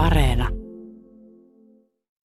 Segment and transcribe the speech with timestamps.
[0.00, 0.48] Areena.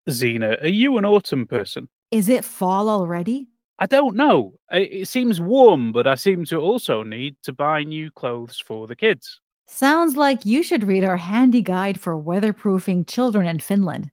[0.10, 1.90] Zena, are you an autumn person?
[2.10, 3.50] Is it fall already?
[3.80, 4.54] I don't know.
[4.72, 8.96] It seems warm, but I seem to also need to buy new clothes for the
[8.96, 9.42] kids.
[9.68, 14.10] Sounds like you should read our handy guide for weatherproofing children in Finland.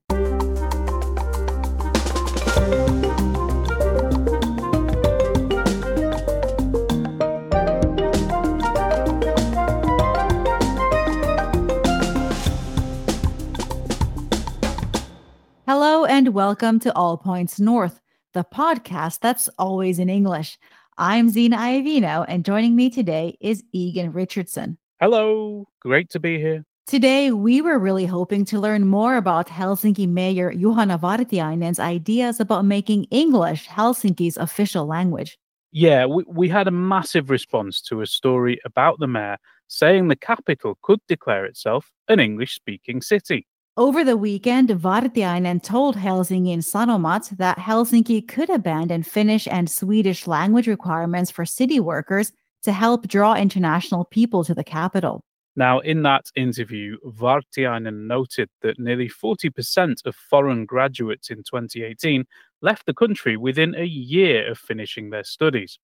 [15.64, 18.00] Hello and welcome to All Points North,
[18.34, 20.58] the podcast that's always in English.
[20.98, 24.76] I'm Zena Iovino, and joining me today is Egan Richardson.
[24.98, 26.64] Hello, great to be here.
[26.88, 32.64] Today, we were really hoping to learn more about Helsinki Mayor Juhana Vartiainen's ideas about
[32.64, 35.38] making English Helsinki's official language.
[35.70, 40.16] Yeah, we, we had a massive response to a story about the mayor saying the
[40.16, 43.46] capital could declare itself an English speaking city.
[43.78, 50.66] Over the weekend, Vartiainen told Helsingin Sanomat that Helsinki could abandon Finnish and Swedish language
[50.66, 52.32] requirements for city workers
[52.64, 55.22] to help draw international people to the capital.
[55.56, 62.26] Now, in that interview, Vartiainen noted that nearly 40% of foreign graduates in 2018
[62.60, 65.78] left the country within a year of finishing their studies.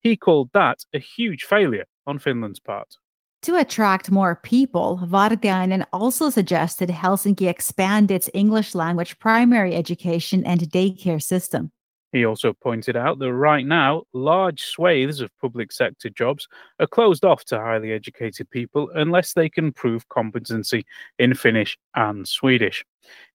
[0.00, 2.96] He called that a huge failure on Finland's part.
[3.44, 10.62] To attract more people, Vartiainen also suggested Helsinki expand its English language primary education and
[10.62, 11.70] daycare system.
[12.10, 16.48] He also pointed out that right now, large swathes of public sector jobs
[16.80, 20.86] are closed off to highly educated people unless they can prove competency
[21.18, 22.82] in Finnish and Swedish.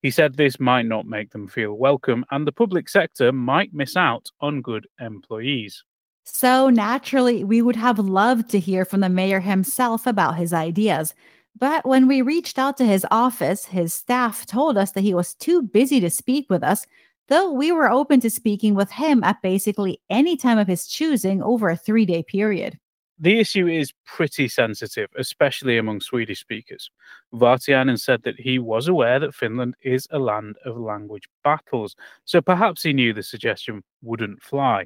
[0.01, 3.95] He said this might not make them feel welcome, and the public sector might miss
[3.95, 5.83] out on good employees.
[6.31, 11.13] So, naturally, we would have loved to hear from the mayor himself about his ideas.
[11.57, 15.33] But when we reached out to his office, his staff told us that he was
[15.33, 16.85] too busy to speak with us,
[17.27, 21.41] though we were open to speaking with him at basically any time of his choosing
[21.41, 22.79] over a three day period.
[23.21, 26.89] The issue is pretty sensitive, especially among Swedish speakers.
[27.33, 32.39] Vartiainen said that he was aware that Finland is a land of language battles, so
[32.39, 34.85] perhaps he knew the suggestion wouldn't fly.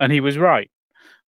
[0.00, 0.70] And he was right.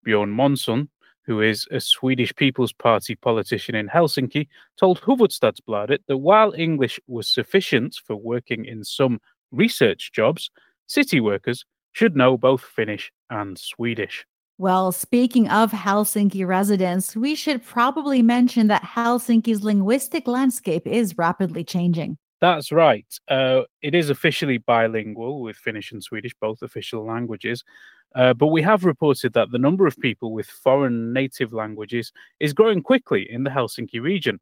[0.07, 0.89] Björn Månsson,
[1.25, 7.29] who is a Swedish People's Party politician in Helsinki, told Hufvudstadsbladet that while English was
[7.29, 9.21] sufficient for working in some
[9.53, 10.51] research jobs,
[10.87, 14.27] city workers should know both Finnish and Swedish.
[14.59, 21.65] Well, speaking of Helsinki residents, we should probably mention that Helsinki's linguistic landscape is rapidly
[21.65, 22.17] changing.
[22.43, 23.07] That's right.
[23.29, 27.63] Uh, it is officially bilingual with Finnish and Swedish, both official languages.
[28.17, 32.53] Uh, but we have reported that the number of people with foreign native languages is
[32.53, 34.41] growing quickly in the Helsinki region.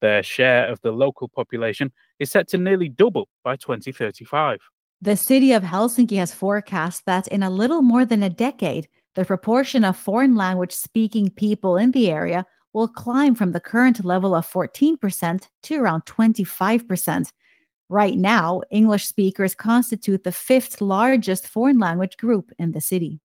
[0.00, 4.58] Their share of the local population is set to nearly double by 2035.
[5.02, 9.26] The city of Helsinki has forecast that in a little more than a decade, the
[9.26, 14.34] proportion of foreign language speaking people in the area will climb from the current level
[14.34, 17.30] of 14% to around 25%.
[17.92, 23.20] Right now, English speakers constitute the fifth largest foreign language group in the city.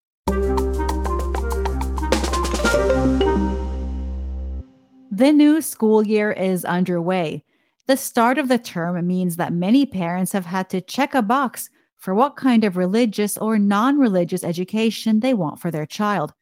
[5.09, 7.45] The new school year is underway.
[7.85, 11.69] The start of the term means that many parents have had to check a box
[11.95, 16.33] for what kind of religious or non religious education they want for their child.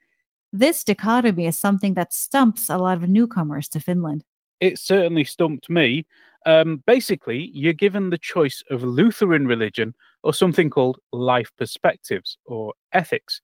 [0.51, 4.23] This dichotomy is something that stumps a lot of newcomers to Finland.
[4.59, 6.07] It certainly stumped me.
[6.45, 12.73] Um, basically, you're given the choice of Lutheran religion or something called life perspectives or
[12.93, 13.41] ethics.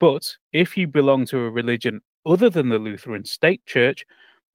[0.00, 4.04] But if you belong to a religion other than the Lutheran state church,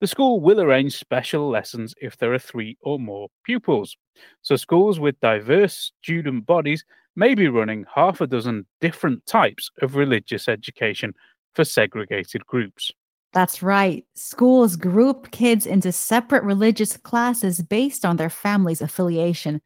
[0.01, 3.97] the school will arrange special lessons if there are three or more pupils.
[4.41, 9.95] So, schools with diverse student bodies may be running half a dozen different types of
[9.95, 11.13] religious education
[11.55, 12.91] for segregated groups.
[13.37, 14.03] That's right.
[14.15, 19.61] Schools group kids into separate religious classes based on their family's affiliation.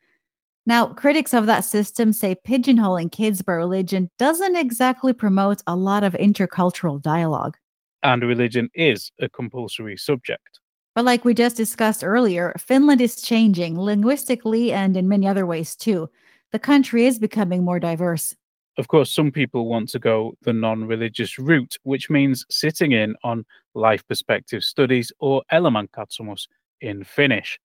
[0.65, 6.03] Now, critics of that system say pigeonholing kids by religion doesn't exactly promote a lot
[6.03, 7.55] of intercultural dialogue.
[8.03, 10.59] And religion is a compulsory subject.
[10.93, 15.77] But like we just discussed earlier, Finland is changing linguistically and in many other ways
[15.77, 16.09] too.
[16.51, 18.35] The country is becoming more diverse.
[18.77, 23.15] Of course, some people want to go the non religious route, which means sitting in
[23.23, 26.47] on life perspective studies or elämänkatsomus
[26.79, 27.59] in Finnish.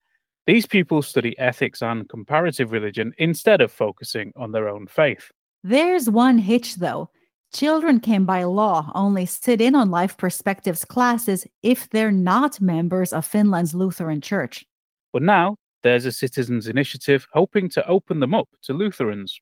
[0.46, 5.30] These people study ethics and comparative religion instead of focusing on their own faith.
[5.62, 7.10] There's one hitch though.
[7.52, 13.12] Children can, by law, only sit in on life perspectives classes if they're not members
[13.12, 14.64] of Finland's Lutheran Church.
[15.12, 19.40] But now there's a citizens' initiative hoping to open them up to Lutherans.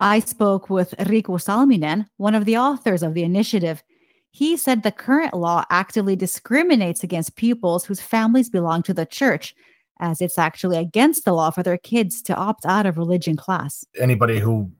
[0.00, 3.82] I spoke with Riku Salminen, one of the authors of the initiative.
[4.30, 9.54] He said the current law actively discriminates against pupils whose families belong to the church,
[9.98, 13.84] as it's actually against the law for their kids to opt out of religion class.
[13.98, 14.70] Anybody who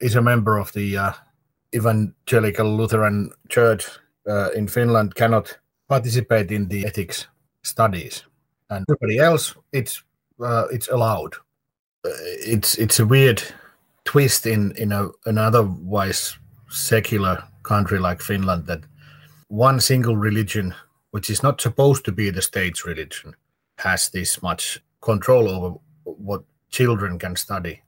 [0.00, 1.12] is a member of the uh,
[1.74, 3.86] Evangelical Lutheran Church
[4.28, 5.58] uh, in Finland cannot
[5.88, 7.26] participate in the ethics
[7.62, 8.24] studies,
[8.70, 10.04] and everybody else, it's
[10.40, 11.34] uh, it's allowed.
[12.04, 12.10] Uh,
[12.46, 13.42] it's it's a weird
[14.08, 16.38] twist in in a, an otherwise
[16.70, 18.80] secular country like Finland that
[19.48, 20.74] one single religion,
[21.10, 23.34] which is not supposed to be the state's religion,
[23.76, 27.82] has this much control over what children can study.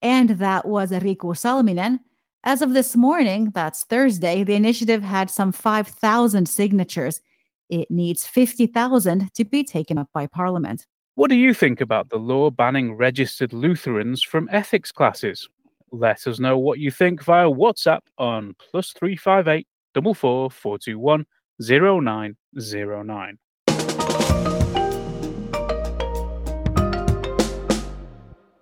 [0.00, 2.00] And that was Riku Salminen.
[2.44, 7.20] As of this morning, that's Thursday, the initiative had some 5,000 signatures.
[7.68, 10.86] It needs 50,000 to be taken up by Parliament.
[11.18, 15.48] What do you think about the law banning registered Lutherans from ethics classes?
[15.90, 20.50] Let us know what you think via WhatsApp on plus three five eight double four
[20.50, 21.24] four two one
[21.62, 23.38] zero nine zero nine.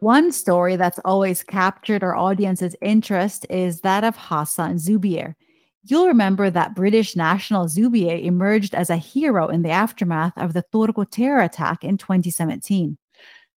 [0.00, 5.34] One story that's always captured our audience's interest is that of Hassan Zubier.
[5.82, 10.64] You'll remember that British national Zubier emerged as a hero in the aftermath of the
[10.72, 12.98] Turku terror attack in 2017.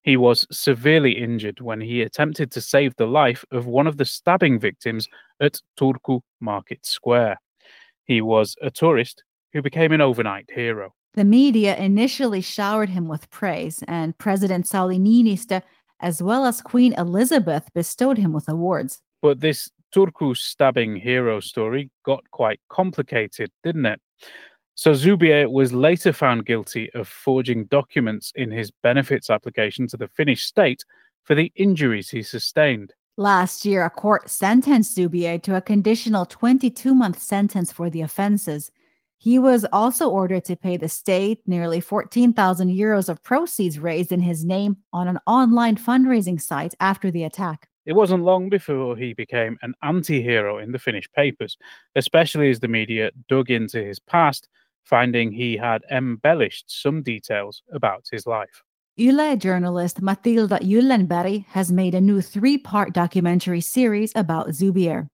[0.08, 4.06] He was severely injured when he attempted to save the life of one of the
[4.06, 5.06] stabbing victims
[5.38, 7.38] at Turku Market Square.
[8.06, 9.22] He was a tourist
[9.52, 10.94] who became an overnight hero.
[11.12, 15.60] The media initially showered him with praise, and President Sauli Niinistö
[16.00, 19.02] as well as Queen Elizabeth bestowed him with awards.
[19.20, 24.00] But this Turku stabbing hero story got quite complicated, didn't it?
[24.78, 30.06] So Zubier was later found guilty of forging documents in his benefits application to the
[30.06, 30.84] Finnish state
[31.24, 32.92] for the injuries he sustained.
[33.16, 38.70] Last year, a court sentenced Zubier to a conditional 22 month sentence for the offenses.
[39.16, 44.20] He was also ordered to pay the state nearly 14,000 euros of proceeds raised in
[44.20, 47.66] his name on an online fundraising site after the attack.
[47.84, 51.56] It wasn't long before he became an anti hero in the Finnish papers,
[51.96, 54.46] especially as the media dug into his past,
[54.88, 58.62] finding he had embellished some details about his life.
[58.96, 65.08] Yle journalist Matilda Gyllenberg has made a new three part documentary series about Zubier.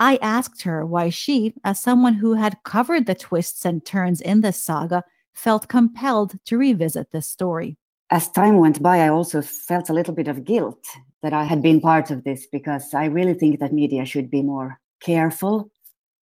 [0.00, 4.40] I asked her why she, as someone who had covered the twists and turns in
[4.40, 7.76] this saga, felt compelled to revisit this story.
[8.10, 10.84] As time went by, I also felt a little bit of guilt
[11.22, 14.42] that I had been part of this because I really think that media should be
[14.42, 15.70] more careful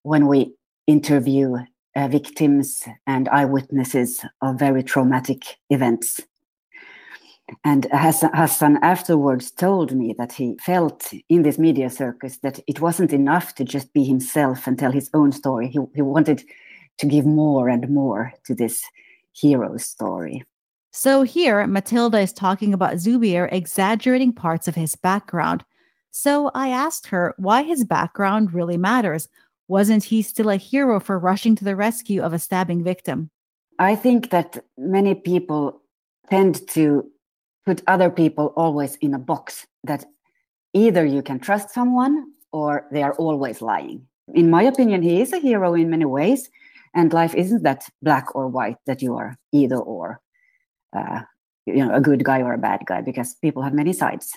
[0.01, 0.55] when we
[0.87, 1.55] interview
[1.97, 6.21] uh, victims and eyewitnesses of very traumatic events.
[7.63, 13.13] And Hassan afterwards told me that he felt in this media circus that it wasn't
[13.13, 15.69] enough to just be himself and tell his own story.
[15.69, 16.43] He, he wanted
[16.99, 18.83] to give more and more to this
[19.33, 20.43] hero story.
[20.91, 25.63] So here, Matilda is talking about Zubier exaggerating parts of his background.
[26.11, 29.29] So I asked her why his background really matters.
[29.67, 33.29] Wasn't he still a hero for rushing to the rescue of a stabbing victim?
[33.79, 35.81] I think that many people
[36.29, 37.09] tend to
[37.65, 40.05] put other people always in a box that
[40.73, 44.07] either you can trust someone or they are always lying.
[44.33, 46.49] In my opinion, he is a hero in many ways,
[46.95, 50.21] and life isn't that black or white that you are either or,
[50.95, 51.21] uh,
[51.65, 54.33] you know, a good guy or a bad guy, because people have many sides.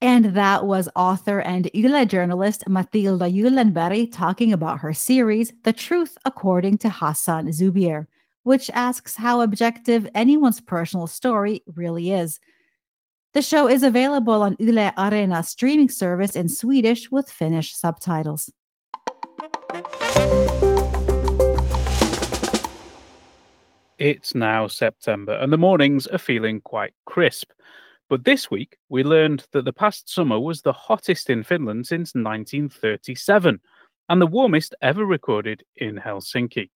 [0.00, 6.18] And that was author and Yle journalist Matilda Gyllenberg talking about her series, The Truth
[6.24, 8.06] According to Hassan Zubier,
[8.42, 12.38] which asks how objective anyone's personal story really is.
[13.32, 18.52] The show is available on Yle Areena streaming service in Swedish with Finnish subtitles.
[23.98, 27.50] It's now September and the mornings are feeling quite crisp.
[28.08, 32.14] But this week, we learned that the past summer was the hottest in Finland since
[32.14, 33.60] 1937
[34.08, 36.68] and the warmest ever recorded in Helsinki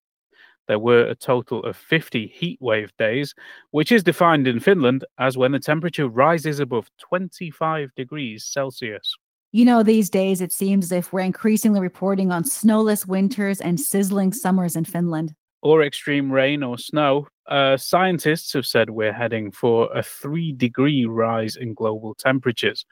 [0.67, 3.33] there were a total of 50 heatwave days,
[3.71, 9.15] which is defined in Finland as when the temperature rises above 25 degrees Celsius.
[9.53, 13.79] You know, these days it seems as if we're increasingly reporting on snowless winters and
[13.79, 15.33] sizzling summers in Finland.
[15.61, 17.27] Or extreme rain or snow.
[17.47, 22.85] Uh, scientists have said we're heading for a three degree rise in global temperatures.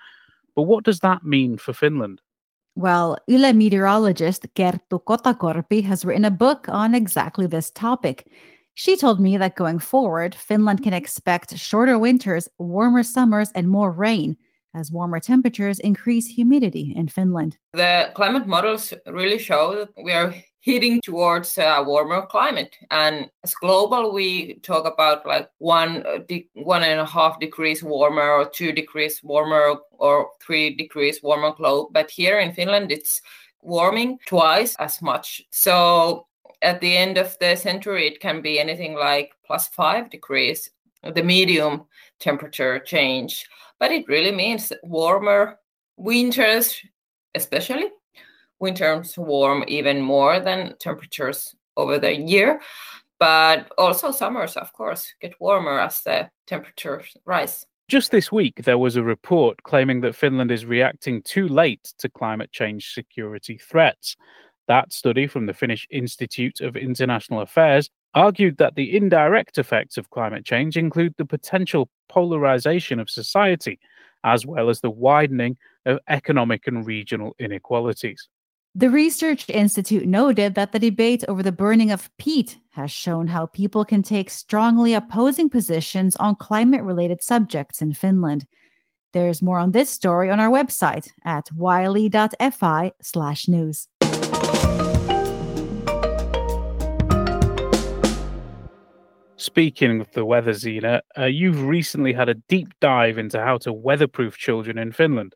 [0.56, 2.22] But what does that mean for Finland?
[2.76, 8.28] Well, Yle meteorologist Kerttu Kotakorpi has written a book on exactly this topic.
[8.74, 13.92] She told me that going forward, Finland can expect shorter winters, warmer summers, and more
[13.92, 14.36] rain
[14.74, 17.58] as warmer temperatures increase humidity in Finland.
[17.74, 20.36] The climate models really show that we are
[20.66, 22.76] heading towards a warmer climate.
[22.90, 26.20] And as global, we talk about like one, uh,
[26.54, 31.90] one and a half degrees warmer or two degrees warmer or three degrees warmer globe.
[31.92, 33.22] But here in Finland, it's
[33.62, 35.44] warming twice as much.
[35.52, 36.26] So
[36.64, 40.72] at the end of the century, it can be anything like plus five degrees,
[41.14, 41.86] the medium
[42.20, 43.46] temperature change.
[43.80, 45.60] But it really means warmer
[45.96, 46.82] winters,
[47.36, 47.92] especially
[48.60, 52.62] winters warm even more than temperatures over the year.
[53.18, 57.66] But also summers, of course, get warmer as the temperatures rise.
[57.88, 62.10] Just this week, there was a report claiming that Finland is reacting too late to
[62.10, 64.16] climate change security threats.
[64.68, 70.10] That study from the Finnish Institute of International Affairs argued that the indirect effects of
[70.10, 73.80] climate change include the potential polarization of society,
[74.24, 78.28] as well as the widening of economic and regional inequalities.
[78.78, 83.46] The Research Institute noted that the debate over the burning of peat has shown how
[83.46, 88.46] people can take strongly opposing positions on climate related subjects in Finland.
[89.14, 92.18] There's more on this story on our website at yle.fi/news.
[99.38, 103.72] Speaking of the weather, Zena, uh, you've recently had a deep dive into how to
[103.72, 105.34] weatherproof children in Finland.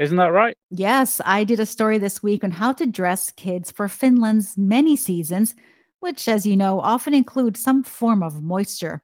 [0.00, 0.56] Isn't that right?
[0.70, 4.96] Yes, I did a story this week on how to dress kids for Finland's many
[4.96, 5.54] seasons,
[6.00, 9.02] which, as you know, often include some form of moisture.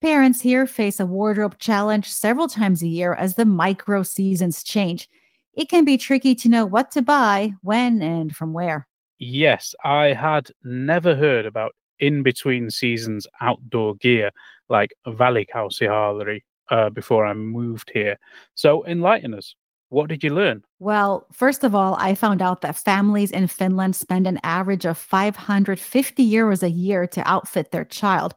[0.00, 5.08] Parents here face a wardrobe challenge several times a year as the micro seasons change.
[5.54, 8.86] It can be tricky to know what to buy, when, and from where.
[9.18, 14.30] Yes, I had never heard about in between seasons outdoor gear
[14.68, 18.16] like Välikausihaalarit uh, before I moved here.
[18.54, 19.56] So enlighten us.
[19.90, 20.62] What did you learn?
[20.78, 24.96] Well, first of all, I found out that families in Finland spend an average of
[24.96, 28.34] 550 euros a year to outfit their child.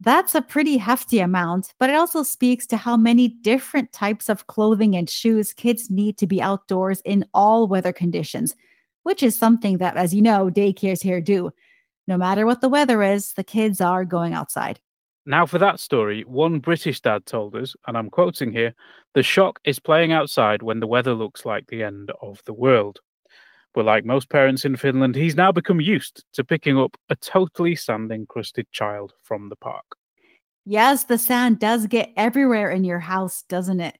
[0.00, 4.46] That's a pretty hefty amount, but it also speaks to how many different types of
[4.46, 8.54] clothing and shoes kids need to be outdoors in all weather conditions,
[9.04, 11.50] which is something that, as you know, daycares here do.
[12.06, 14.80] No matter what the weather is, the kids are going outside.
[15.28, 18.72] Now, for that story, one British dad told us, and I'm quoting here
[19.14, 23.00] the shock is playing outside when the weather looks like the end of the world.
[23.74, 27.74] But like most parents in Finland, he's now become used to picking up a totally
[27.74, 29.84] sand encrusted child from the park.
[30.64, 33.98] Yes, the sand does get everywhere in your house, doesn't it?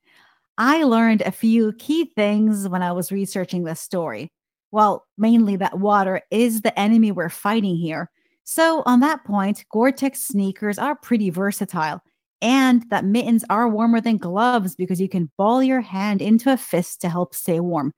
[0.59, 4.29] I learned a few key things when I was researching this story.
[4.71, 8.11] Well, mainly that water is the enemy we're fighting here
[8.49, 12.01] so, on that point, Gore Tex sneakers are pretty versatile,
[12.41, 16.57] and that mittens are warmer than gloves because you can ball your hand into a
[16.57, 17.93] fist to help stay warm.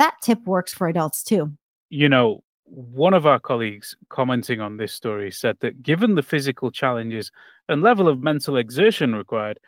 [0.00, 1.52] That tip works for adults too.
[1.90, 6.72] You know, one of our colleagues commenting on this story said that given the physical
[6.72, 7.30] challenges
[7.68, 9.60] and level of mental exertion required,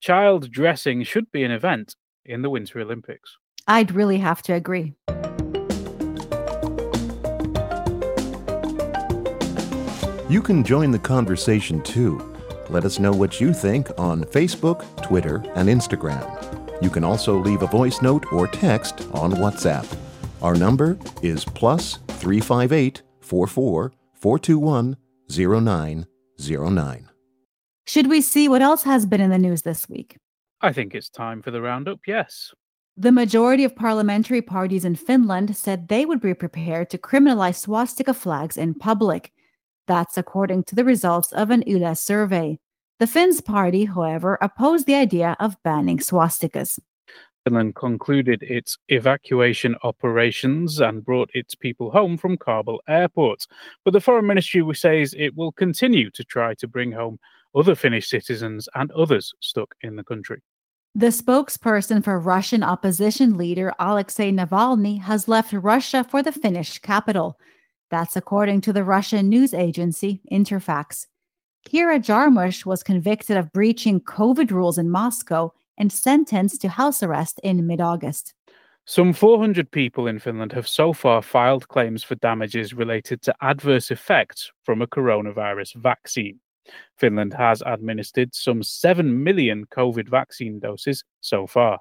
[0.00, 3.36] child dressing should be an event in the Winter Olympics.
[3.68, 4.94] I'd really have to agree.
[10.30, 12.36] You can join the conversation too.
[12.68, 16.24] Let us know what you think on Facebook, Twitter, and Instagram.
[16.80, 19.84] You can also leave a voice note or text on WhatsApp.
[20.40, 24.96] Our number is plus 358 44 421
[25.28, 27.10] 0909.
[27.86, 30.16] Should we see what else has been in the news this week?
[30.60, 32.54] I think it's time for the roundup, yes.
[32.96, 38.14] The majority of parliamentary parties in Finland said they would be prepared to criminalize swastika
[38.14, 39.32] flags in public.
[39.90, 42.60] That's according to the results of an Yle survey.
[43.00, 46.78] The Finns party, however, opposed the idea of banning swastikas.
[47.42, 53.48] Finland concluded its evacuation operations and brought its people home from Kabul airport.
[53.84, 57.18] But the foreign ministry says it will continue to try to bring home
[57.56, 60.40] other Finnish citizens and others stuck in the country.
[60.94, 67.36] The spokesperson for Russian opposition leader Alexei Navalny has left Russia for the Finnish capital.
[67.90, 71.06] That's according to the Russian news agency Interfax.
[71.68, 77.40] Kira Yarmysh was convicted of breaching COVID rules in Moscow and sentenced to house arrest
[77.42, 78.34] in mid August.
[78.86, 83.90] Some 400 people in Finland have so far filed claims for damages related to adverse
[83.90, 86.40] effects from a coronavirus vaccine.
[86.98, 91.78] Finland has administered some 7 million COVID vaccine doses so far.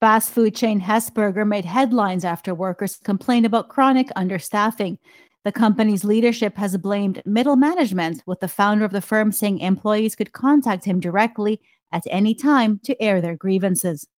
[0.00, 4.98] Fast food chain Hesburger made headlines after workers complained about chronic understaffing.
[5.46, 10.16] The company's leadership has blamed middle management, with the founder of the firm saying employees
[10.16, 11.60] could contact him directly
[11.92, 14.08] at any time to air their grievances.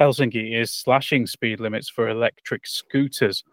[0.00, 3.44] Helsinki is slashing speed limits for electric scooters.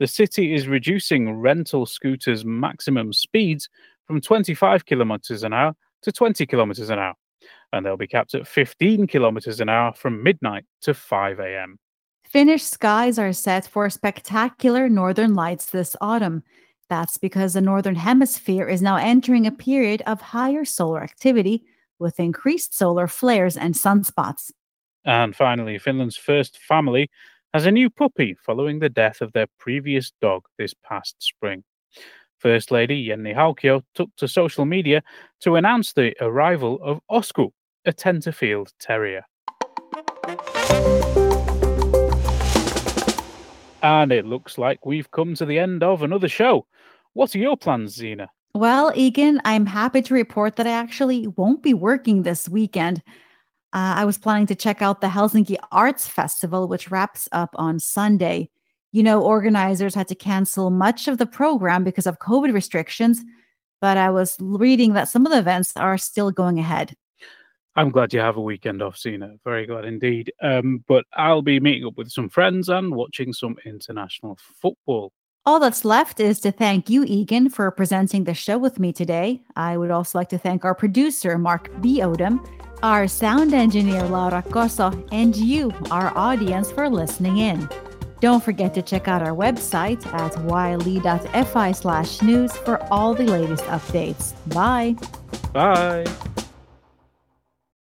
[0.00, 3.70] The city is reducing rental scooters' maximum speeds
[4.06, 7.14] from 25 kilometers an hour to 20 kilometers an hour,
[7.72, 11.78] and they'll be capped at 15 kilometers an hour from midnight to 5 a.m.
[12.22, 16.42] Finnish skies are set for spectacular northern lights this autumn.
[16.88, 21.64] That's because the northern hemisphere is now entering a period of higher solar activity
[21.98, 24.50] with increased solar flares and sunspots.
[25.04, 27.10] And finally, Finland's first family
[27.54, 31.64] has a new puppy following the death of their previous dog this past spring.
[32.38, 35.02] First Lady Jenni Haukio took to social media
[35.40, 37.50] to announce the arrival of Osku,
[37.84, 39.24] a Tenterfield Terrier.
[43.82, 46.66] And it looks like we've come to the end of another show.
[47.12, 48.28] What are your plans, Zena?
[48.54, 53.02] Well, Egan, I'm happy to report that I actually won't be working this weekend.
[53.72, 57.78] Uh, I was planning to check out the Helsinki Arts Festival, which wraps up on
[57.78, 58.48] Sunday.
[58.92, 63.22] You know, organizers had to cancel much of the program because of COVID restrictions,
[63.82, 66.96] but I was reading that some of the events are still going ahead.
[67.76, 69.34] I'm glad you have a weekend off, Zena.
[69.44, 70.32] Very glad indeed.
[70.42, 75.12] Um, but I'll be meeting up with some friends and watching some international football.
[75.44, 79.42] All that's left is to thank you, Egan, for presenting the show with me today.
[79.54, 82.00] I would also like to thank our producer, Mark B.
[82.00, 82.44] Odom,
[82.82, 87.68] our sound engineer, Laura Koso, and you, our audience, for listening in.
[88.20, 93.64] Don't forget to check out our website at yle.fi slash news for all the latest
[93.64, 94.32] updates.
[94.52, 94.96] Bye.
[95.52, 96.42] Bye.